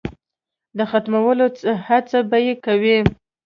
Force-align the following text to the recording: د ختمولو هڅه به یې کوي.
د 0.77 0.79
ختمولو 0.91 1.45
هڅه 1.87 2.19
به 2.29 2.37
یې 2.45 2.53
کوي. 2.65 2.97